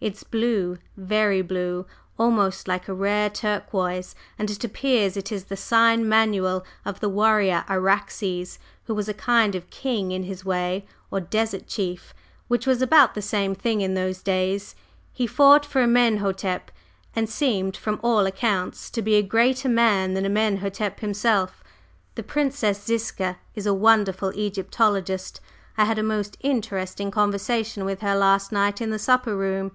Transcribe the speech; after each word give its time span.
It's 0.00 0.22
blue 0.22 0.78
very 0.96 1.42
blue 1.42 1.84
almost 2.20 2.68
like 2.68 2.86
a 2.86 2.94
rare 2.94 3.28
turquoise, 3.28 4.14
and 4.38 4.48
it 4.48 4.62
appears 4.62 5.16
it 5.16 5.32
is 5.32 5.46
the 5.46 5.56
sign 5.56 6.08
manual 6.08 6.64
of 6.84 7.00
the 7.00 7.08
warrior 7.08 7.64
Araxes, 7.68 8.60
who 8.84 8.94
was 8.94 9.08
a 9.08 9.12
kind 9.32 9.56
of 9.56 9.70
king 9.70 10.12
in 10.12 10.22
his 10.22 10.44
way, 10.44 10.86
or 11.10 11.18
desert 11.18 11.66
chief, 11.66 12.14
which 12.46 12.64
was 12.64 12.80
about 12.80 13.16
the 13.16 13.20
same 13.20 13.56
thing 13.56 13.80
in 13.80 13.94
those 13.94 14.22
days. 14.22 14.76
He 15.12 15.26
fought 15.26 15.66
for 15.66 15.82
Amenhotep, 15.82 16.70
and 17.16 17.28
seemed 17.28 17.76
from 17.76 17.98
all 18.00 18.24
accounts 18.24 18.90
to 18.90 19.02
be 19.02 19.16
a 19.16 19.20
greater 19.22 19.68
man 19.68 20.14
than 20.14 20.24
Amenhotep 20.24 21.00
himself. 21.00 21.64
The 22.14 22.22
Princess 22.22 22.84
Ziska 22.84 23.36
is 23.56 23.66
a 23.66 23.74
wonderful 23.74 24.30
Egyptologist; 24.36 25.40
I 25.76 25.86
had 25.86 25.98
a 25.98 26.04
most 26.04 26.36
interesting 26.42 27.10
conversation 27.10 27.84
with 27.84 28.00
her 28.02 28.14
last 28.14 28.52
night 28.52 28.80
in 28.80 28.90
the 28.90 28.98
supper 29.00 29.34
room." 29.36 29.72